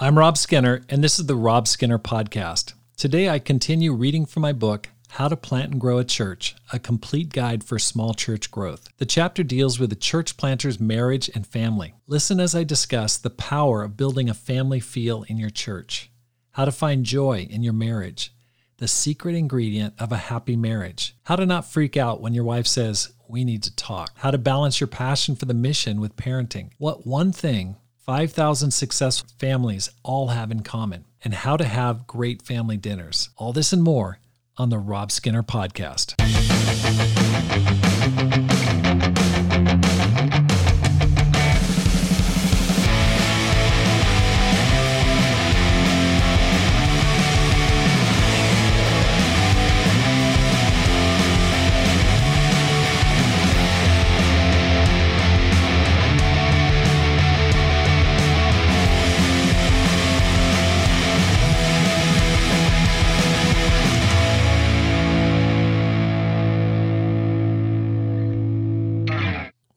[0.00, 2.74] I'm Rob Skinner, and this is the Rob Skinner Podcast.
[2.96, 6.78] Today, I continue reading from my book, How to Plant and Grow a Church A
[6.78, 8.88] Complete Guide for Small Church Growth.
[8.98, 11.94] The chapter deals with the church planter's marriage and family.
[12.06, 16.12] Listen as I discuss the power of building a family feel in your church,
[16.52, 18.32] how to find joy in your marriage,
[18.76, 22.68] the secret ingredient of a happy marriage, how to not freak out when your wife
[22.68, 26.70] says, We need to talk, how to balance your passion for the mission with parenting,
[26.78, 27.74] what one thing
[28.08, 33.28] 5,000 successful families all have in common, and how to have great family dinners.
[33.36, 34.18] All this and more
[34.56, 36.14] on the Rob Skinner Podcast.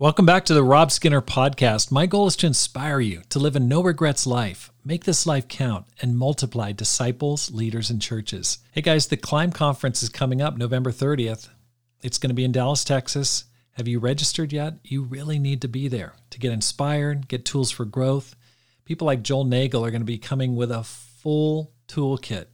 [0.02, 1.92] Welcome back to the Rob Skinner podcast.
[1.92, 5.48] My goal is to inspire you to live a no regrets life, make this life
[5.48, 8.58] count, and multiply disciples, leaders, and churches.
[8.72, 11.50] Hey guys, the Climb Conference is coming up November 30th.
[12.02, 13.44] It's going to be in Dallas, Texas.
[13.74, 14.74] Have you registered yet?
[14.84, 18.36] You really need to be there to get inspired, get tools for growth.
[18.86, 22.48] People like Joel Nagel are going to be coming with a full toolkit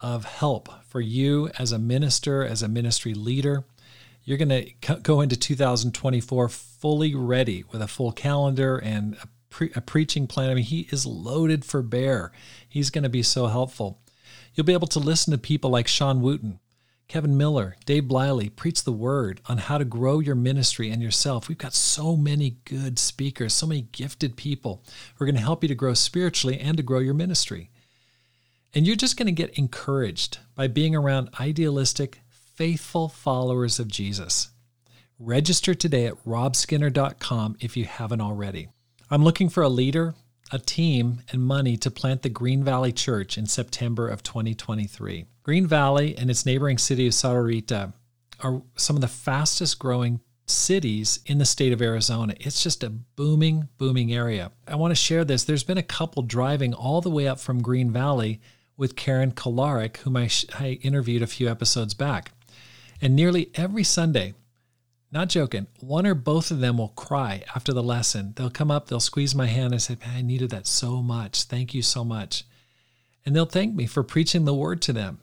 [0.00, 3.64] of help for you as a minister, as a ministry leader
[4.24, 9.72] you're going to go into 2024 fully ready with a full calendar and a, pre-
[9.74, 10.50] a preaching plan.
[10.50, 12.32] I mean, he is loaded for bear.
[12.68, 14.00] He's going to be so helpful.
[14.54, 16.60] You'll be able to listen to people like Sean Wooten,
[17.08, 21.48] Kevin Miller, Dave Bliley preach the word on how to grow your ministry and yourself.
[21.48, 25.64] We've got so many good speakers, so many gifted people who are going to help
[25.64, 27.70] you to grow spiritually and to grow your ministry.
[28.72, 32.20] And you're just going to get encouraged by being around idealistic,
[32.60, 34.50] faithful followers of Jesus.
[35.18, 38.68] Register today at robskinner.com if you haven't already.
[39.10, 40.12] I'm looking for a leader,
[40.52, 45.24] a team, and money to plant the Green Valley Church in September of 2023.
[45.42, 47.94] Green Valley and its neighboring city of Sahuarita
[48.40, 52.34] are some of the fastest growing cities in the state of Arizona.
[52.40, 54.52] It's just a booming, booming area.
[54.68, 55.44] I want to share this.
[55.44, 58.38] There's been a couple driving all the way up from Green Valley
[58.76, 60.28] with Karen Kolarik, whom I,
[60.58, 62.32] I interviewed a few episodes back.
[63.00, 64.34] And nearly every Sunday,
[65.12, 68.32] not joking, one or both of them will cry after the lesson.
[68.36, 71.44] They'll come up, they'll squeeze my hand and say, Man, I needed that so much.
[71.44, 72.44] Thank you so much.
[73.24, 75.18] And they'll thank me for preaching the word to them.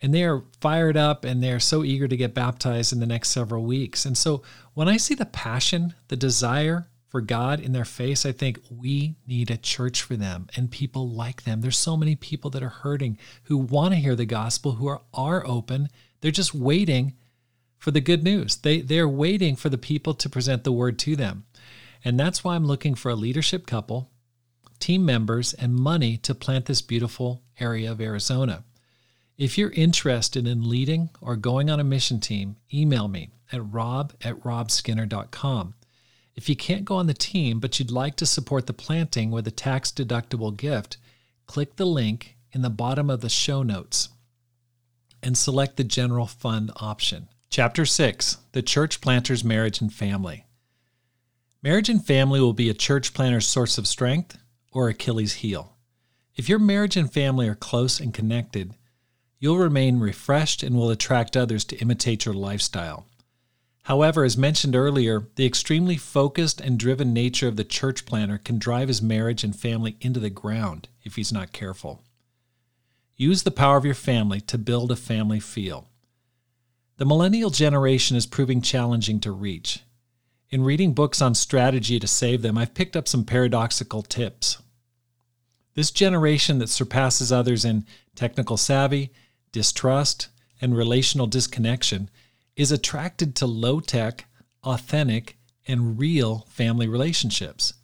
[0.00, 3.28] And they are fired up and they're so eager to get baptized in the next
[3.28, 4.04] several weeks.
[4.04, 4.42] And so
[4.74, 9.14] when I see the passion, the desire for God in their face, I think we
[9.28, 11.60] need a church for them and people like them.
[11.60, 15.02] There's so many people that are hurting who want to hear the gospel, who are,
[15.14, 15.90] are open
[16.22, 17.14] they're just waiting
[17.76, 18.56] for the good news.
[18.56, 21.44] They they're waiting for the people to present the word to them.
[22.04, 24.10] And that's why I'm looking for a leadership couple,
[24.78, 28.64] team members, and money to plant this beautiful area of Arizona.
[29.36, 34.14] If you're interested in leading or going on a mission team, email me at rob
[34.22, 35.74] at robskinner.com.
[36.34, 39.46] If you can't go on the team, but you'd like to support the planting with
[39.46, 40.96] a tax deductible gift,
[41.46, 44.08] click the link in the bottom of the show notes
[45.22, 47.28] and select the General Fund option.
[47.50, 50.46] Chapter 6 The Church Planter's Marriage and Family.
[51.62, 54.36] Marriage and family will be a church planter's source of strength
[54.72, 55.76] or Achilles' heel.
[56.34, 58.74] If your marriage and family are close and connected,
[59.38, 63.06] you'll remain refreshed and will attract others to imitate your lifestyle.
[63.82, 68.58] However, as mentioned earlier, the extremely focused and driven nature of the church planter can
[68.58, 72.02] drive his marriage and family into the ground if he's not careful.
[73.16, 75.88] Use the power of your family to build a family feel.
[76.96, 79.80] The millennial generation is proving challenging to reach.
[80.50, 84.62] In reading books on strategy to save them, I've picked up some paradoxical tips.
[85.74, 89.10] This generation that surpasses others in technical savvy,
[89.50, 90.28] distrust,
[90.60, 92.10] and relational disconnection
[92.56, 94.26] is attracted to low tech,
[94.62, 97.74] authentic, and real family relationships.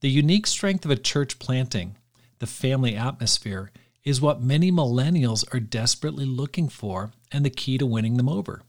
[0.00, 1.96] The unique strength of a church planting,
[2.38, 3.72] the family atmosphere,
[4.08, 8.62] is what many millennials are desperately looking for and the key to winning them over.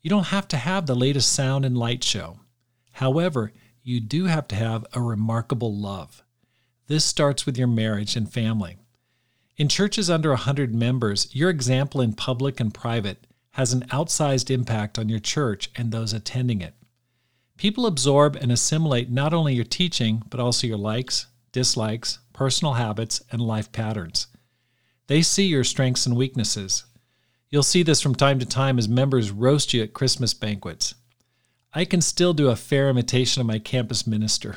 [0.00, 2.40] You don't have to have the latest sound and light show.
[2.92, 3.52] However,
[3.82, 6.22] you do have to have a remarkable love.
[6.86, 8.78] This starts with your marriage and family.
[9.58, 14.98] In churches under 100 members, your example in public and private has an outsized impact
[14.98, 16.72] on your church and those attending it.
[17.58, 23.22] People absorb and assimilate not only your teaching, but also your likes, dislikes, personal habits,
[23.30, 24.28] and life patterns.
[25.06, 26.84] They see your strengths and weaknesses.
[27.50, 30.94] You'll see this from time to time as members roast you at Christmas banquets.
[31.74, 34.56] I can still do a fair imitation of my campus minister.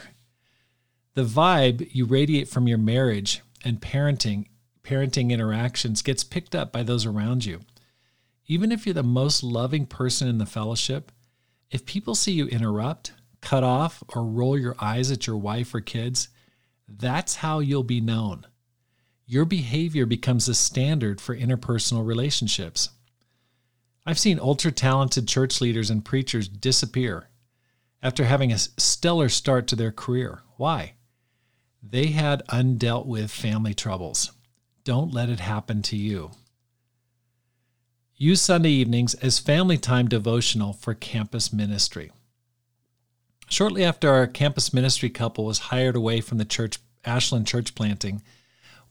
[1.14, 4.48] The vibe you radiate from your marriage and parenting
[4.84, 7.62] parenting interactions gets picked up by those around you.
[8.48, 11.12] Even if you're the most loving person in the fellowship,
[11.72, 15.82] if people see you interrupt, cut off, or roll your eyes at your wife or
[15.82, 16.30] kids,
[16.88, 18.46] that's how you'll be known.
[19.28, 22.90] Your behavior becomes a standard for interpersonal relationships.
[24.06, 27.30] I've seen ultra talented church leaders and preachers disappear
[28.04, 30.44] after having a stellar start to their career.
[30.58, 30.94] Why?
[31.82, 34.32] They had undealt with family troubles.
[34.84, 36.32] Don't let it happen to you.
[38.16, 42.12] Use Sunday evenings as family time devotional for campus ministry.
[43.50, 48.22] Shortly after our campus ministry couple was hired away from the church Ashland church planting,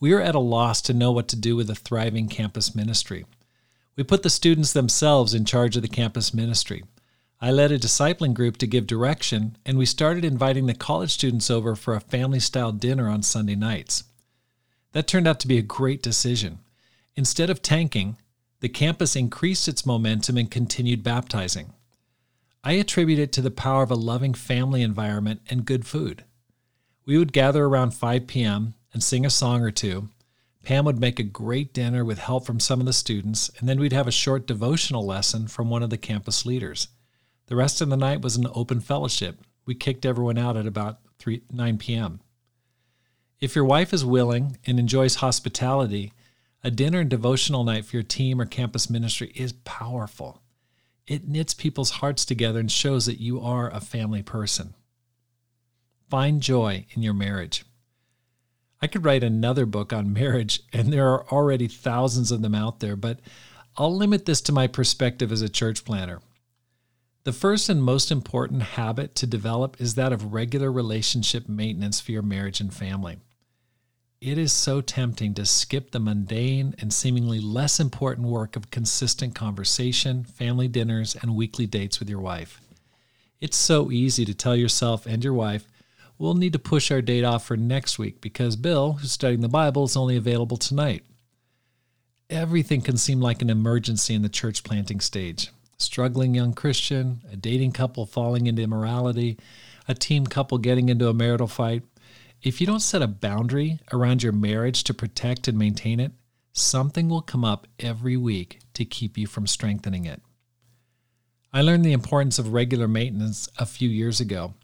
[0.00, 3.24] we were at a loss to know what to do with a thriving campus ministry.
[3.96, 6.84] We put the students themselves in charge of the campus ministry.
[7.40, 11.50] I led a discipling group to give direction, and we started inviting the college students
[11.50, 14.04] over for a family style dinner on Sunday nights.
[14.92, 16.60] That turned out to be a great decision.
[17.16, 18.16] Instead of tanking,
[18.60, 21.74] the campus increased its momentum and continued baptizing.
[22.62, 26.24] I attribute it to the power of a loving family environment and good food.
[27.04, 28.72] We would gather around 5 p.m.
[28.94, 30.08] and sing a song or two.
[30.62, 33.78] Pam would make a great dinner with help from some of the students, and then
[33.78, 36.88] we'd have a short devotional lesson from one of the campus leaders.
[37.48, 39.42] The rest of the night was an open fellowship.
[39.66, 42.20] We kicked everyone out at about 3, 9 p.m.
[43.40, 46.14] If your wife is willing and enjoys hospitality,
[46.62, 50.40] a dinner and devotional night for your team or campus ministry is powerful.
[51.06, 54.72] It knits people's hearts together and shows that you are a family person.
[56.08, 57.64] Find joy in your marriage.
[58.84, 62.80] I could write another book on marriage, and there are already thousands of them out
[62.80, 63.18] there, but
[63.78, 66.20] I'll limit this to my perspective as a church planter.
[67.22, 72.12] The first and most important habit to develop is that of regular relationship maintenance for
[72.12, 73.16] your marriage and family.
[74.20, 79.34] It is so tempting to skip the mundane and seemingly less important work of consistent
[79.34, 82.60] conversation, family dinners, and weekly dates with your wife.
[83.40, 85.66] It's so easy to tell yourself and your wife,
[86.18, 89.48] we'll need to push our date off for next week because Bill, who's studying the
[89.48, 91.04] Bible, is only available tonight.
[92.30, 97.36] Everything can seem like an emergency in the church planting stage struggling young Christian, a
[97.36, 99.38] dating couple falling into immorality,
[99.88, 101.82] a team couple getting into a marital fight.
[102.42, 106.12] If you don't set a boundary around your marriage to protect and maintain it,
[106.52, 110.22] something will come up every week to keep you from strengthening it.
[111.52, 114.54] I learned the importance of regular maintenance a few years ago.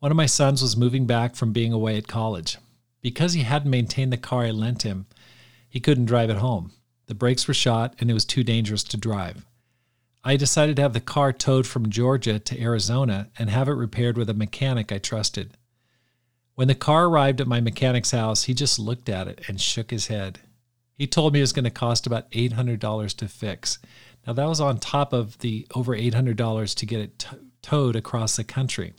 [0.00, 2.56] One of my sons was moving back from being away at college.
[3.00, 5.06] Because he hadn't maintained the car I lent him,
[5.68, 6.72] he couldn't drive it home.
[7.06, 9.44] The brakes were shot and it was too dangerous to drive.
[10.22, 14.16] I decided to have the car towed from Georgia to Arizona and have it repaired
[14.16, 15.56] with a mechanic I trusted.
[16.54, 19.90] When the car arrived at my mechanic's house, he just looked at it and shook
[19.90, 20.40] his head.
[20.94, 23.78] He told me it was going to cost about $800 to fix.
[24.26, 28.36] Now, that was on top of the over $800 to get it t- towed across
[28.36, 28.94] the country.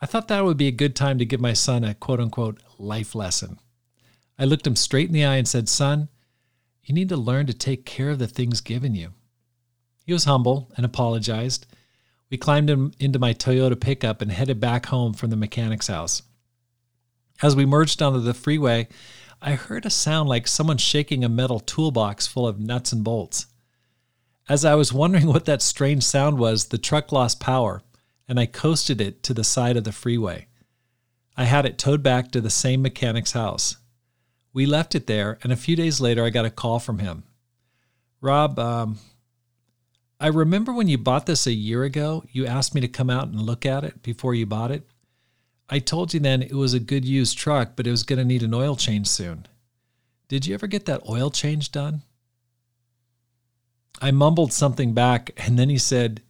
[0.00, 2.60] I thought that would be a good time to give my son a quote unquote
[2.78, 3.58] life lesson.
[4.38, 6.08] I looked him straight in the eye and said, Son,
[6.84, 9.12] you need to learn to take care of the things given you.
[10.06, 11.66] He was humble and apologized.
[12.30, 16.22] We climbed in, into my Toyota pickup and headed back home from the mechanic's house.
[17.42, 18.88] As we merged onto the freeway,
[19.40, 23.46] I heard a sound like someone shaking a metal toolbox full of nuts and bolts.
[24.48, 27.82] As I was wondering what that strange sound was, the truck lost power,
[28.28, 30.46] and I coasted it to the side of the freeway.
[31.36, 33.76] I had it towed back to the same mechanic's house.
[34.52, 37.22] We left it there, and a few days later, I got a call from him.
[38.20, 38.98] Rob, um,
[40.20, 43.28] I remember when you bought this a year ago, you asked me to come out
[43.28, 44.84] and look at it before you bought it.
[45.70, 48.24] I told you then it was a good used truck, but it was going to
[48.24, 49.46] need an oil change soon.
[50.26, 52.02] Did you ever get that oil change done?
[54.00, 56.22] I mumbled something back, and then he said,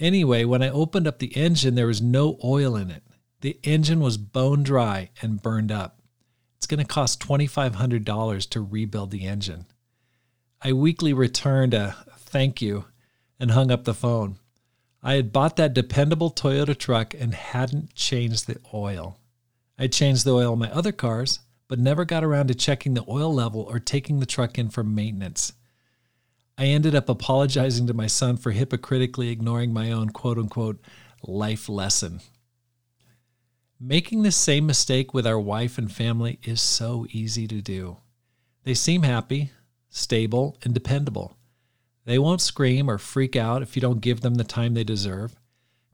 [0.00, 3.04] Anyway, when I opened up the engine, there was no oil in it.
[3.42, 6.00] The engine was bone dry and burned up.
[6.56, 9.66] It's going to cost $2,500 to rebuild the engine.
[10.62, 11.96] I weakly returned a
[12.30, 12.84] thank you,
[13.40, 14.38] and hung up the phone.
[15.02, 19.18] I had bought that dependable Toyota truck and hadn't changed the oil.
[19.78, 23.04] I changed the oil in my other cars, but never got around to checking the
[23.08, 25.54] oil level or taking the truck in for maintenance.
[26.60, 30.78] I ended up apologizing to my son for hypocritically ignoring my own quote unquote
[31.22, 32.20] life lesson.
[33.80, 37.96] Making the same mistake with our wife and family is so easy to do.
[38.64, 39.52] They seem happy,
[39.88, 41.34] stable, and dependable.
[42.04, 45.34] They won't scream or freak out if you don't give them the time they deserve.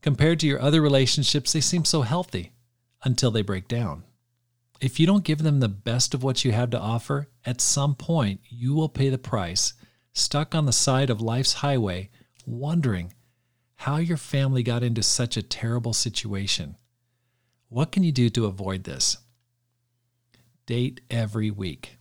[0.03, 2.55] Compared to your other relationships, they seem so healthy
[3.05, 4.03] until they break down.
[4.81, 7.95] If you don't give them the best of what you have to offer, at some
[7.95, 9.73] point you will pay the price,
[10.17, 12.09] stuck on the side of life's highway,
[12.47, 13.13] wondering
[13.77, 16.77] how your family got into such a terrible situation.
[17.69, 19.19] What can you do to avoid this?
[20.65, 21.99] Date every week.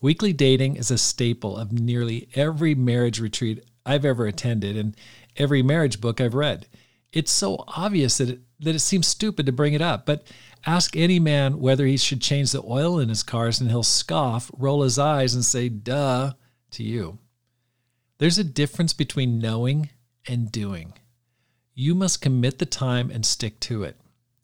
[0.00, 4.94] Weekly dating is a staple of nearly every marriage retreat I've ever attended and
[5.36, 6.66] every marriage book I've read.
[7.12, 10.26] It's so obvious that it, that it seems stupid to bring it up, but
[10.66, 14.50] ask any man whether he should change the oil in his cars and he'll scoff,
[14.58, 16.32] roll his eyes, and say, duh,
[16.74, 17.18] to you.
[18.18, 19.90] There's a difference between knowing
[20.28, 20.94] and doing.
[21.74, 23.96] You must commit the time and stick to it.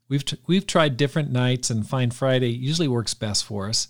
[0.08, 3.88] We've, t- we've tried different nights, and Find Friday usually works best for us.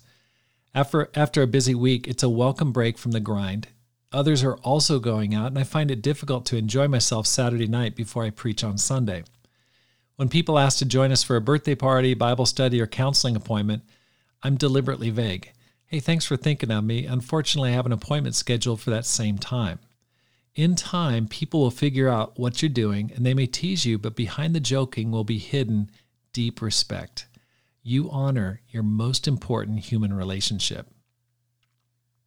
[0.75, 3.69] After, after a busy week, it's a welcome break from the grind.
[4.11, 7.95] Others are also going out, and I find it difficult to enjoy myself Saturday night
[7.95, 9.23] before I preach on Sunday.
[10.17, 13.83] When people ask to join us for a birthday party, Bible study, or counseling appointment,
[14.43, 15.51] I'm deliberately vague.
[15.91, 17.05] Hey, thanks for thinking of me.
[17.05, 19.79] Unfortunately, I have an appointment scheduled for that same time.
[20.55, 24.15] In time, people will figure out what you're doing and they may tease you, but
[24.15, 25.91] behind the joking will be hidden
[26.31, 27.27] deep respect.
[27.83, 30.87] You honor your most important human relationship.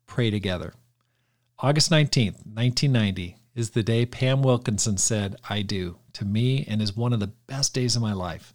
[0.07, 0.75] Pray together.
[1.59, 6.95] August 19th, 1990 is the day Pam Wilkinson said, I do, to me and is
[6.95, 8.53] one of the best days of my life.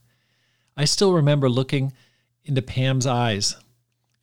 [0.77, 1.93] I still remember looking
[2.45, 3.55] into Pam's eyes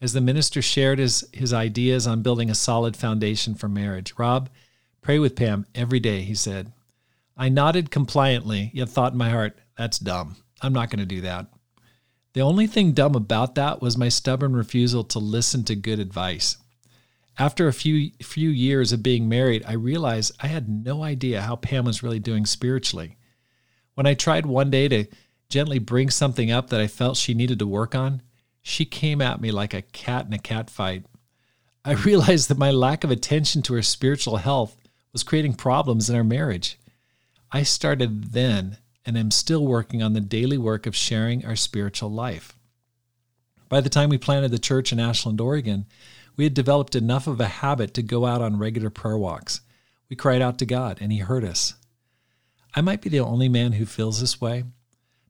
[0.00, 4.15] as the minister shared his, his ideas on building a solid foundation for marriage.
[4.19, 4.50] Rob,
[5.00, 6.73] pray with Pam every day, he said.
[7.37, 10.37] I nodded compliantly, yet thought in my heart, that's dumb.
[10.62, 11.47] I'm not going to do that.
[12.33, 16.59] The only thing dumb about that was my stubborn refusal to listen to good advice.
[17.38, 21.57] After a few few years of being married, I realized I had no idea how
[21.57, 23.17] Pam was really doing spiritually.
[23.95, 25.07] When I tried one day to
[25.49, 28.23] gently bring something up that I felt she needed to work on,
[28.68, 31.06] she came at me like a cat in a cat fight.
[31.85, 34.76] I realized that my lack of attention to her spiritual health
[35.12, 36.76] was creating problems in our marriage.
[37.52, 42.11] I started then and am still working on the daily work of sharing our spiritual
[42.11, 42.56] life.
[43.68, 45.87] By the time we planted the church in Ashland, Oregon,
[46.37, 49.61] we had developed enough of a habit to go out on regular prayer walks.
[50.11, 51.75] We cried out to God, and He heard us.
[52.75, 54.64] I might be the only man who feels this way,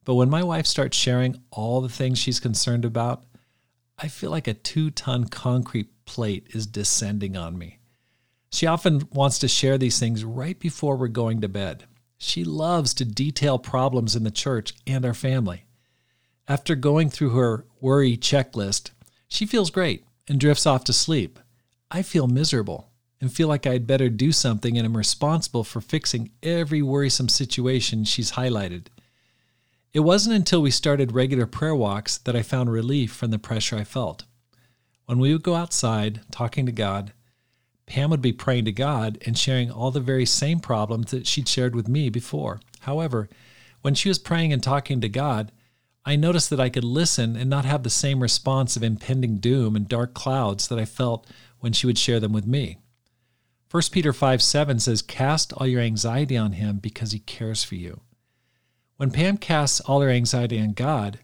[0.07, 3.25] but when my wife starts sharing all the things she's concerned about,
[3.99, 7.81] I feel like a two ton concrete plate is descending on me.
[8.53, 11.85] She often wants to share these things right before we're going to bed.
[12.19, 15.65] She loves to detail problems in the church and our family.
[16.47, 18.93] After going through her worry checklist,
[19.27, 21.41] she feels great and drifts off to sleep.
[21.91, 26.31] I feel miserable and feel like I'd better do something and am responsible for fixing
[26.45, 28.87] every worrisome situation she's highlighted.
[29.97, 33.77] It wasn't until we started regular prayer walks that I found relief from the pressure
[33.77, 34.25] I felt.
[35.07, 37.15] When we would go outside talking to God,
[37.87, 41.49] Pam would be praying to God and sharing all the very same problems that she'd
[41.49, 42.61] shared with me before.
[42.81, 43.31] However,
[43.81, 45.51] when she was praying and talking to God,
[46.05, 49.75] I noticed that I could listen and not have the same response of impending doom
[49.75, 51.27] and dark clouds that I felt
[51.61, 52.77] when she would share them with me.
[53.71, 57.77] 1 Peter 5 7 says, Cast all your anxiety on him because he cares for
[57.77, 58.03] you.
[58.97, 61.19] When Pam casts all her anxiety on God,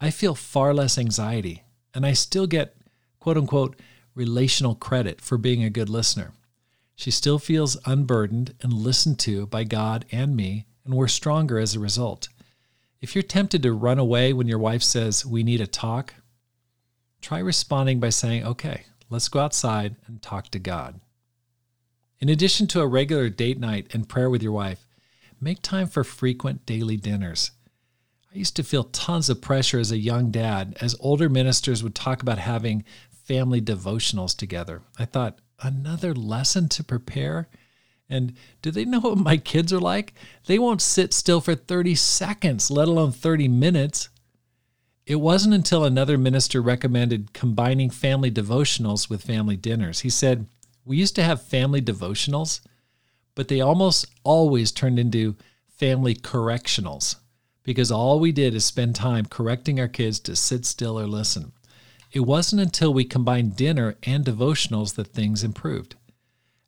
[0.00, 2.76] I feel far less anxiety, and I still get
[3.18, 3.76] quote unquote
[4.14, 6.32] relational credit for being a good listener.
[6.94, 11.74] She still feels unburdened and listened to by God and me, and we're stronger as
[11.74, 12.28] a result.
[13.00, 16.14] If you're tempted to run away when your wife says, We need a talk,
[17.22, 21.00] try responding by saying, Okay, let's go outside and talk to God.
[22.20, 24.87] In addition to a regular date night and prayer with your wife,
[25.40, 27.52] make time for frequent daily dinners.
[28.32, 31.94] I used to feel tons of pressure as a young dad as older ministers would
[31.94, 34.82] talk about having family devotionals together.
[34.98, 37.48] I thought, another lesson to prepare?
[38.08, 40.14] And do they know what my kids are like?
[40.46, 44.08] They won't sit still for 30 seconds, let alone 30 minutes.
[45.06, 50.00] It wasn't until another minister recommended combining family devotionals with family dinners.
[50.00, 50.46] He said,
[50.84, 52.60] We used to have family devotionals,
[53.38, 55.36] but they almost always turned into
[55.68, 57.18] family correctionals
[57.62, 61.52] because all we did is spend time correcting our kids to sit still or listen.
[62.10, 65.94] It wasn't until we combined dinner and devotionals that things improved.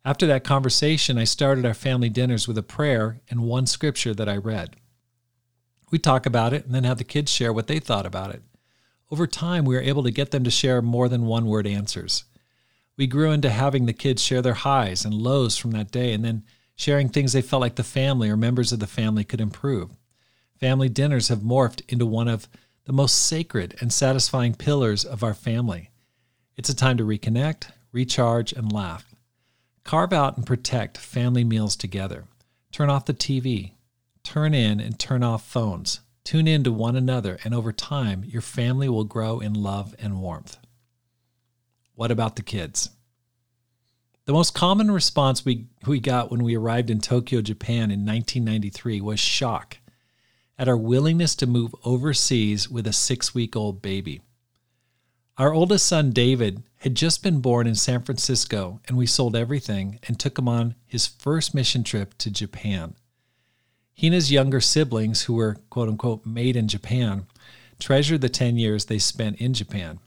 [0.04, 4.28] After that conversation, I started our family dinners with a prayer and one scripture that
[4.28, 4.76] I read.
[5.90, 8.44] We'd talk about it and then have the kids share what they thought about it.
[9.10, 12.26] Over time, we were able to get them to share more than one word answers.
[12.96, 16.24] We grew into having the kids share their highs and lows from that day and
[16.24, 16.44] then
[16.80, 19.90] sharing things they felt like the family or members of the family could improve.
[20.58, 22.48] Family dinners have morphed into one of
[22.86, 25.90] the most sacred and satisfying pillars of our family.
[26.56, 29.14] It's a time to reconnect, recharge, and laugh.
[29.84, 32.24] Carve out and protect family meals together.
[32.72, 33.72] Turn off the TV.
[34.24, 36.00] Turn in and turn off phones.
[36.24, 40.18] Tune in to one another, and over time, your family will grow in love and
[40.18, 40.56] warmth.
[41.94, 42.88] What about the kids?
[44.30, 49.00] The most common response we, we got when we arrived in Tokyo, Japan in 1993
[49.00, 49.78] was shock
[50.56, 54.20] at our willingness to move overseas with a six week old baby.
[55.36, 59.98] Our oldest son, David, had just been born in San Francisco, and we sold everything
[60.06, 62.94] and took him on his first mission trip to Japan.
[63.92, 67.26] He and his younger siblings, who were quote unquote made in Japan,
[67.80, 69.98] treasured the 10 years they spent in Japan.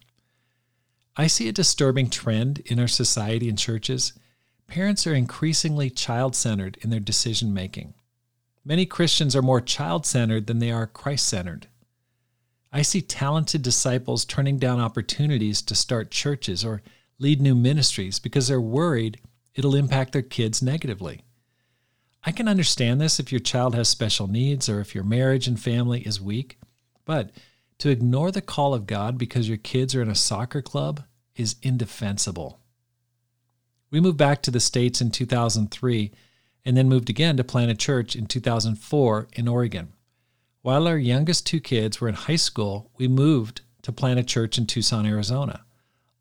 [1.16, 4.14] I see a disturbing trend in our society and churches.
[4.68, 7.94] Parents are increasingly child centered in their decision making.
[8.66, 11.68] Many Christians are more child centered than they are Christ centered.
[12.72, 16.82] I see talented disciples turning down opportunities to start churches or
[17.20, 19.20] lead new ministries because they're worried
[19.54, 21.22] it'll impact their kids negatively.
[22.24, 25.60] I can understand this if your child has special needs or if your marriage and
[25.60, 26.58] family is weak,
[27.06, 27.32] but
[27.84, 31.04] to ignore the call of God because your kids are in a soccer club
[31.36, 32.62] is indefensible.
[33.92, 36.14] We moved back to the States in 2003
[36.64, 39.92] and then moved again to plant a church in 2004 in Oregon.
[40.62, 44.58] While our youngest two kids were in high school, we moved to plant a church
[44.58, 45.66] in Tucson, Arizona.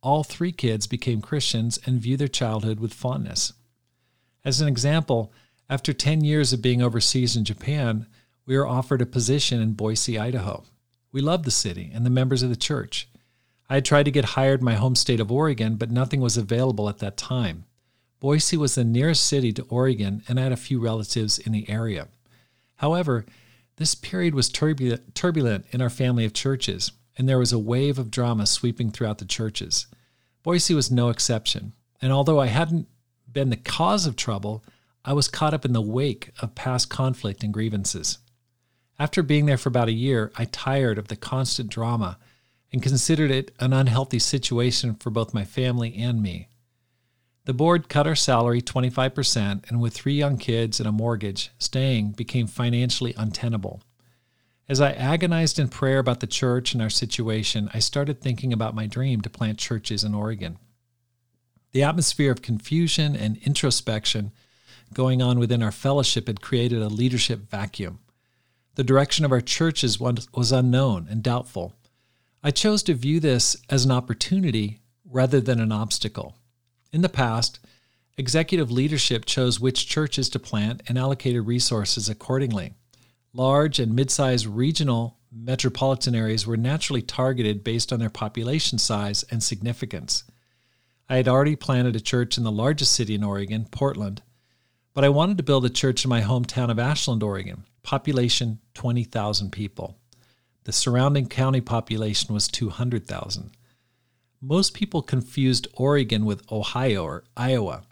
[0.03, 3.53] All three kids became Christians and view their childhood with fondness.
[4.45, 5.33] As an example,
[5.71, 8.09] after 10 years of being overseas in Japan,
[8.47, 10.65] we were offered a position in Boise, Idaho.
[11.13, 13.09] We loved the city and the members of the church.
[13.69, 16.37] I had tried to get hired in my home state of Oregon, but nothing was
[16.37, 17.65] available at that time.
[18.19, 21.69] Boise was the nearest city to Oregon, and I had a few relatives in the
[21.69, 22.09] area.
[22.77, 23.27] However,
[23.77, 28.11] this period was turbulent in our family of churches, and there was a wave of
[28.11, 29.87] drama sweeping throughout the churches.
[30.43, 32.89] Boise was no exception, and although I hadn't
[33.31, 34.65] been the cause of trouble,
[35.05, 38.19] I was caught up in the wake of past conflict and grievances.
[38.99, 42.19] After being there for about a year, I tired of the constant drama
[42.73, 46.49] and considered it an unhealthy situation for both my family and me.
[47.45, 52.13] The board cut our salary 25%, and with three young kids and a mortgage, staying
[52.13, 53.83] became financially untenable.
[54.69, 58.77] As I agonized in prayer about the church and our situation, I started thinking about
[58.77, 60.57] my dream to plant churches in Oregon.
[61.73, 64.31] The atmosphere of confusion and introspection
[64.95, 67.99] going on within our fellowship had created a leadership vacuum.
[68.75, 71.75] The direction of our churches was unknown and doubtful.
[72.43, 76.37] I chose to view this as an opportunity rather than an obstacle.
[76.91, 77.61] In the past,
[78.17, 82.73] executive leadership chose which churches to plant and allocated resources accordingly.
[83.35, 89.23] Large and mid sized regional metropolitan areas were naturally targeted based on their population size
[89.31, 90.25] and significance.
[91.09, 94.23] I had already planted a church in the largest city in Oregon, Portland,
[94.95, 99.51] but I wanted to build a church in my hometown of Ashland, Oregon, population 20,000
[99.51, 99.99] people.
[100.65, 103.51] The surrounding county population was 200,000.
[104.41, 107.83] Most people confused Oregon with Ohio or Iowa,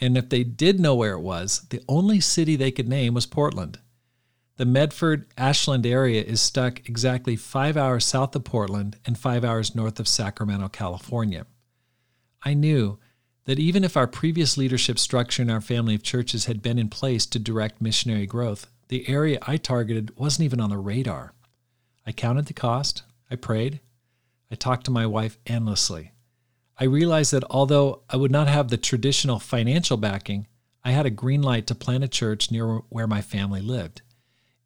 [0.00, 3.26] and if they did know where it was, the only city they could name was
[3.26, 3.78] Portland.
[4.56, 9.74] The Medford Ashland area is stuck exactly five hours south of Portland and five hours
[9.74, 11.46] north of Sacramento, California.
[12.42, 12.98] I knew
[13.44, 16.88] that even if our previous leadership structure in our family of churches had been in
[16.88, 21.32] place to direct missionary growth, the area I targeted wasn't even on the radar.
[22.04, 23.78] I counted the cost, I prayed,
[24.50, 26.10] I talked to my wife endlessly.
[26.76, 30.48] I realized that although I would not have the traditional financial backing,
[30.82, 34.02] I had a green light to plant a church near where my family lived,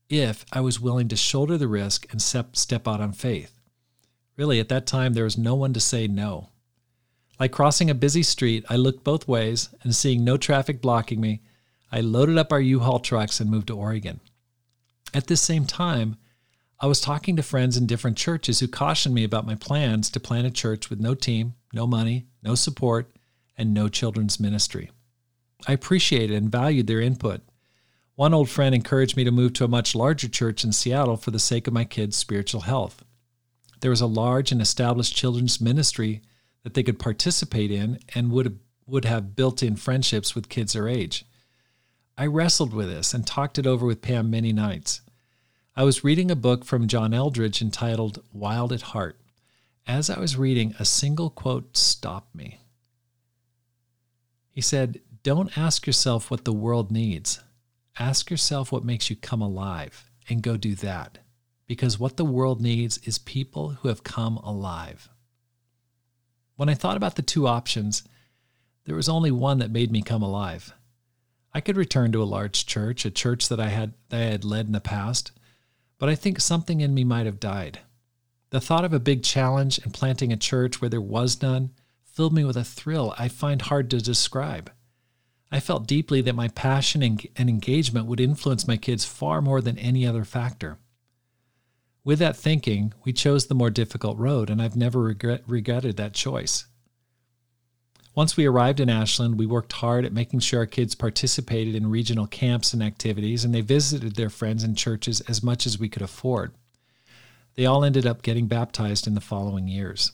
[0.09, 3.61] if I was willing to shoulder the risk and step out on faith.
[4.39, 6.49] Really, at that time, there was no one to say no.
[7.39, 11.43] Like crossing a busy street, I looked both ways, and seeing no traffic blocking me,
[11.95, 14.19] I loaded up our U Haul trucks and moved to Oregon.
[15.15, 16.17] At this same time,
[16.81, 20.19] I was talking to friends in different churches who cautioned me about my plans to
[20.19, 23.15] plant a church with no team, no money, no support,
[23.57, 24.91] and no children's ministry.
[25.69, 27.43] I appreciated and valued their input.
[28.17, 31.31] One old friend encouraged me to move to a much larger church in Seattle for
[31.31, 33.05] the sake of my kids' spiritual health.
[33.83, 36.23] There was a large and established children's ministry
[36.65, 40.73] that they could participate in and would have, would have built in friendships with kids
[40.73, 41.25] their age.
[42.17, 45.01] I wrestled with this and talked it over with Pam many nights.
[45.75, 49.19] I was reading a book from John Eldredge entitled Wild at Heart.
[49.85, 52.61] As I was reading, a single quote stopped me.
[54.49, 57.41] He said, Don't ask yourself what the world needs.
[57.99, 61.19] Ask yourself what makes you come alive and go do that.
[61.67, 65.09] Because what the world needs is people who have come alive.
[66.55, 68.05] When I thought about the two options,
[68.85, 70.73] there was only one that made me come alive.
[71.55, 74.45] I could return to a large church, a church that I had that I had
[74.45, 75.31] led in the past,
[75.99, 77.79] but I think something in me might have died.
[78.51, 81.71] The thought of a big challenge and planting a church where there was none
[82.05, 84.71] filled me with a thrill I find hard to describe.
[85.51, 89.79] I felt deeply that my passion and engagement would influence my kids far more than
[89.79, 90.79] any other factor.
[92.03, 96.13] With that thinking, we chose the more difficult road, and I've never regret, regretted that
[96.13, 96.67] choice.
[98.15, 101.91] Once we arrived in Ashland, we worked hard at making sure our kids participated in
[101.91, 105.89] regional camps and activities, and they visited their friends and churches as much as we
[105.89, 106.53] could afford.
[107.57, 110.13] They all ended up getting baptized in the following years.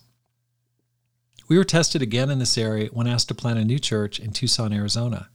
[1.46, 4.32] We were tested again in this area when asked to plant a new church in
[4.32, 5.28] Tucson, Arizona.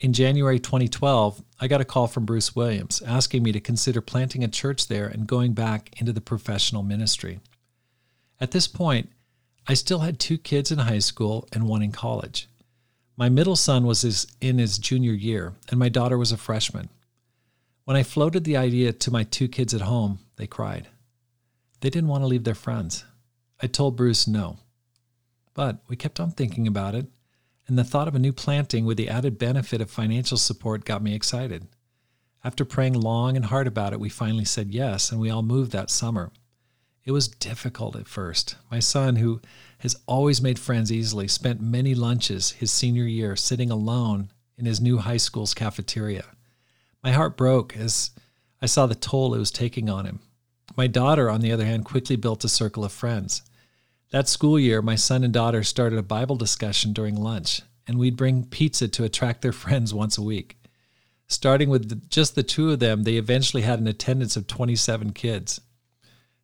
[0.00, 4.44] In January 2012, I got a call from Bruce Williams asking me to consider planting
[4.44, 7.40] a church there and going back into the professional ministry.
[8.40, 9.10] At this point,
[9.70, 12.48] I still had two kids in high school and one in college.
[13.18, 16.88] My middle son was in his junior year, and my daughter was a freshman.
[17.84, 20.88] When I floated the idea to my two kids at home, they cried.
[21.80, 23.04] They didn't want to leave their friends.
[23.60, 24.56] I told Bruce no.
[25.52, 27.06] But we kept on thinking about it,
[27.66, 31.02] and the thought of a new planting with the added benefit of financial support got
[31.02, 31.66] me excited.
[32.42, 35.72] After praying long and hard about it, we finally said yes, and we all moved
[35.72, 36.30] that summer.
[37.08, 38.56] It was difficult at first.
[38.70, 39.40] My son, who
[39.78, 44.78] has always made friends easily, spent many lunches his senior year sitting alone in his
[44.78, 46.26] new high school's cafeteria.
[47.02, 48.10] My heart broke as
[48.60, 50.20] I saw the toll it was taking on him.
[50.76, 53.40] My daughter, on the other hand, quickly built a circle of friends.
[54.10, 58.18] That school year, my son and daughter started a Bible discussion during lunch, and we'd
[58.18, 60.58] bring pizza to attract their friends once a week.
[61.26, 65.62] Starting with just the two of them, they eventually had an attendance of 27 kids.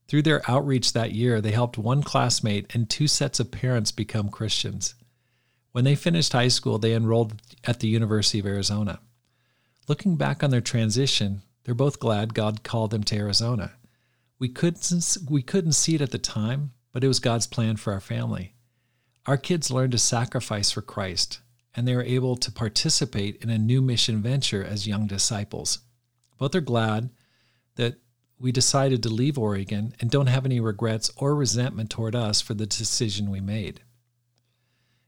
[0.06, 4.28] Through their outreach that year, they helped one classmate and two sets of parents become
[4.28, 4.94] Christians.
[5.72, 9.00] When they finished high school, they enrolled at the University of Arizona.
[9.88, 13.72] Looking back on their transition, they're both glad God called them to Arizona.
[14.38, 17.92] We couldn't, we couldn't see it at the time, but it was God's plan for
[17.92, 18.54] our family.
[19.26, 21.40] Our kids learned to sacrifice for Christ,
[21.74, 25.80] and they were able to participate in a new mission venture as young disciples.
[26.38, 27.10] Both are glad
[27.76, 27.96] that
[28.38, 32.54] we decided to leave Oregon and don't have any regrets or resentment toward us for
[32.54, 33.80] the decision we made.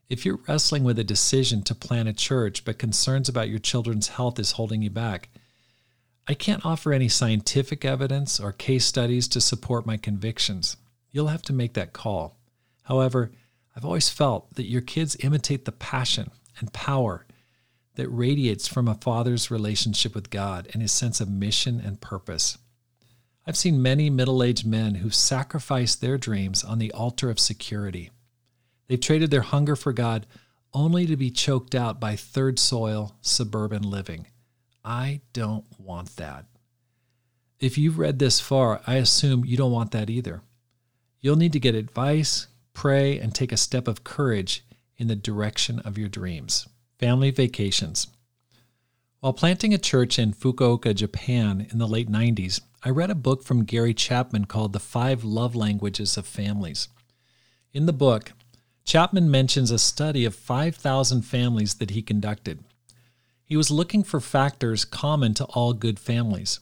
[0.08, 4.08] If you're wrestling with a decision to plant a church but concerns about your children's
[4.08, 5.28] health is holding you back,
[6.28, 10.76] I can't offer any scientific evidence or case studies to support my convictions.
[11.10, 12.36] You'll have to make that call.
[12.84, 13.32] However,
[13.76, 17.26] I've always felt that your kids imitate the passion and power
[17.96, 22.58] that radiates from a father's relationship with God and his sense of mission and purpose.
[23.46, 28.10] I've seen many middle aged men who've sacrificed their dreams on the altar of security.
[28.88, 30.26] They've traded their hunger for God
[30.74, 34.26] only to be choked out by third soil suburban living.
[34.84, 36.46] I don't want that.
[37.60, 40.42] If you've read this far, I assume you don't want that either.
[41.20, 44.64] You'll need to get advice, pray, and take a step of courage
[44.98, 46.68] in the direction of your dreams.
[46.98, 48.08] Family vacations.
[49.20, 53.42] While planting a church in Fukuoka, Japan in the late 90s, I read a book
[53.42, 56.86] from Gary Chapman called The Five Love Languages of Families.
[57.72, 58.32] In the book,
[58.84, 62.62] Chapman mentions a study of 5,000 families that he conducted.
[63.42, 66.60] He was looking for factors common to all good families.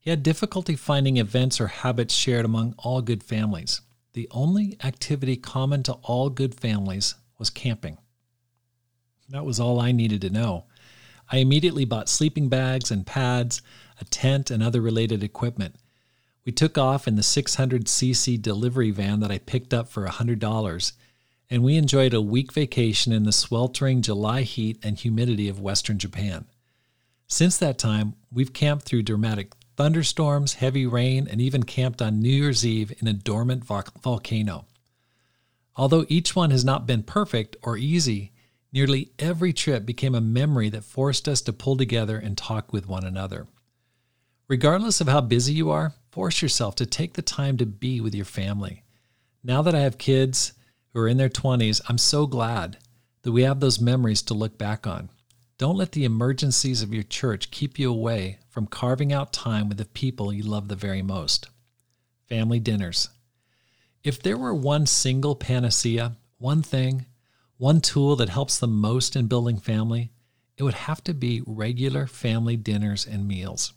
[0.00, 3.82] He had difficulty finding events or habits shared among all good families.
[4.14, 7.98] The only activity common to all good families was camping.
[9.28, 10.64] That was all I needed to know.
[11.30, 13.62] I immediately bought sleeping bags and pads,
[14.02, 15.76] a tent, and other related equipment.
[16.44, 20.92] We took off in the 600cc delivery van that I picked up for $100
[21.52, 25.98] and we enjoyed a week vacation in the sweltering July heat and humidity of western
[25.98, 26.46] Japan.
[27.26, 32.30] Since that time, we've camped through dramatic thunderstorms, heavy rain, and even camped on New
[32.30, 34.64] Year's Eve in a dormant vo- volcano.
[35.76, 38.32] Although each one has not been perfect or easy,
[38.72, 42.88] nearly every trip became a memory that forced us to pull together and talk with
[42.88, 43.46] one another.
[44.52, 48.14] Regardless of how busy you are, force yourself to take the time to be with
[48.14, 48.84] your family.
[49.42, 50.52] Now that I have kids,
[50.92, 52.76] who are in their 20s, I'm so glad
[53.22, 55.08] that we have those memories to look back on.
[55.56, 59.78] Don't let the emergencies of your church keep you away from carving out time with
[59.78, 61.48] the people you love the very most.
[62.28, 63.08] Family dinners.
[64.04, 67.06] If there were one single panacea, one thing,
[67.56, 70.12] one tool that helps the most in building family,
[70.58, 73.72] it would have to be regular family dinners and meals.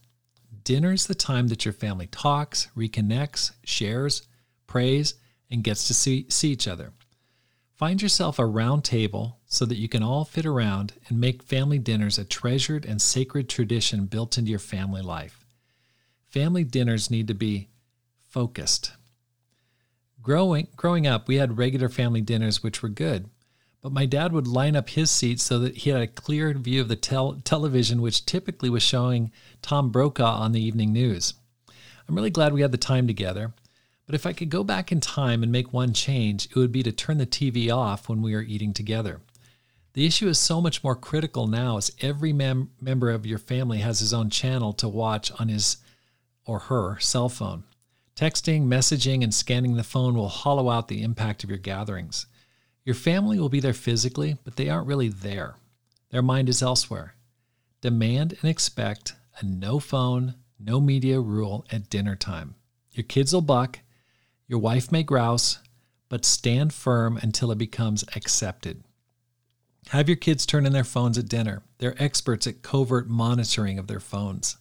[0.66, 4.24] Dinner is the time that your family talks, reconnects, shares,
[4.66, 5.14] prays,
[5.50, 6.92] and gets to see, see each other.
[7.76, 11.78] Find yourself a round table so that you can all fit around and make family
[11.78, 15.46] dinners a treasured and sacred tradition built into your family life.
[16.26, 17.70] Family dinners need to be
[18.28, 18.94] focused.
[20.24, 23.30] Growing, growing up, we had regular family dinners, which were good,
[23.86, 26.82] but my dad would line up his seat so that he had a clear view
[26.82, 31.36] of the tel- television, which typically was showing Tom Brokaw on the evening news.
[32.10, 33.54] I'm really glad we had the time together,
[34.08, 36.82] but if I could go back in time and make one change, it would be
[36.82, 39.22] to turn the TV off when we are eating together.
[39.94, 43.82] The issue is so much more critical now as every mem- member of your family
[43.82, 45.78] has his own channel to watch on his
[46.44, 47.66] or her cell phone.
[48.16, 52.26] Texting, messaging, and scanning the phone will hollow out the impact of your gatherings.
[52.86, 55.56] Your family will be there physically, but they aren't really there.
[56.12, 57.16] Their mind is elsewhere.
[57.82, 62.56] Demand and expect a no phone, no media rule at dinner time.
[62.92, 63.80] Your kids will buck,
[64.48, 65.60] your wife may grouse,
[66.08, 68.84] but stand firm until it becomes accepted.
[69.90, 71.64] Have your kids turn in their phones at dinner.
[71.80, 74.58] They're experts at covert monitoring of their phones.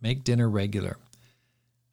[0.00, 0.96] Make dinner regular.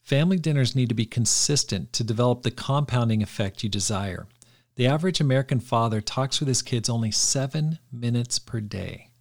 [0.01, 4.27] Family dinners need to be consistent to develop the compounding effect you desire.
[4.75, 9.11] The average American father talks with his kids only seven minutes per day.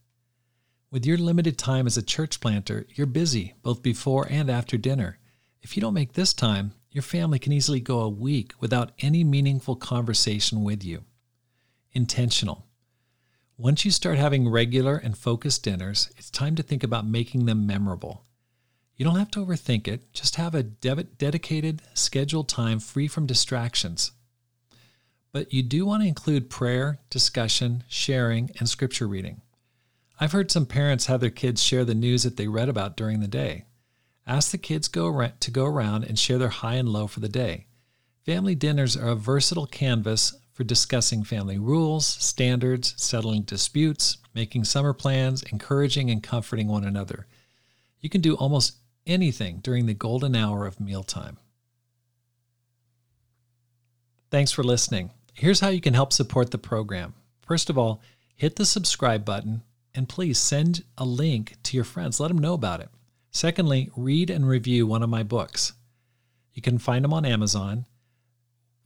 [0.91, 5.19] With your limited time as a church planter, you're busy both before and after dinner.
[5.63, 9.23] If you don't make this time, your family can easily go a week without any
[9.23, 11.05] meaningful conversation with you.
[11.93, 12.67] Intentional.
[13.57, 17.65] Once you start having regular and focused dinners, it's time to think about making them
[17.65, 18.25] memorable.
[18.97, 23.27] You don't have to overthink it, just have a de- dedicated, scheduled time free from
[23.27, 24.11] distractions.
[25.35, 29.41] But you do want to include prayer, discussion, sharing, and scripture reading.
[30.21, 33.19] I've heard some parents have their kids share the news that they read about during
[33.19, 33.65] the day.
[34.29, 37.29] Ask the kids go to go around and share their high and low for the
[37.29, 37.67] day.
[38.25, 44.93] Family dinners are a versatile canvas for discussing family rules, standards, settling disputes, making summer
[44.93, 47.27] plans, encouraging and comforting one another.
[48.01, 51.39] You can do almost anything during the golden hour of mealtime.
[54.31, 55.11] Thanks for listening.
[55.35, 57.15] Here's how you can help support the program.
[57.43, 58.01] First of all,
[58.37, 62.21] hit the subscribe button and please send a link to your friends.
[62.21, 62.89] Let them know about it.
[63.33, 65.73] Secondly, read and review one of my books.
[66.53, 67.85] You can find them on Amazon.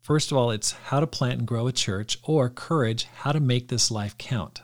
[0.00, 3.40] First of all, it's How to Plant and Grow a Church or Courage How to
[3.40, 4.62] Make This Life Count.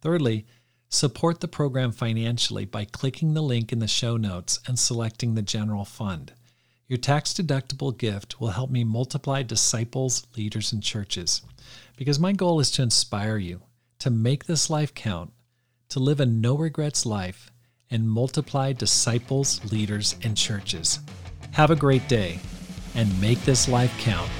[0.00, 0.46] Thirdly,
[0.88, 5.42] support the program financially by clicking the link in the show notes and selecting the
[5.42, 6.34] general fund.
[6.94, 11.42] Your tax deductible gift will help me multiply disciples, leaders, and churches.
[11.96, 13.62] Because my goal is to inspire you
[13.98, 15.32] to make this life count,
[15.88, 17.50] to live a no regrets life,
[17.90, 21.00] and multiply disciples, leaders, and churches.
[21.50, 22.38] Have a great day
[22.94, 24.30] and make this life count.